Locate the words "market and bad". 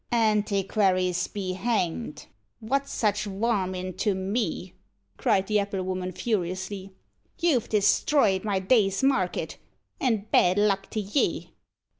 9.03-10.57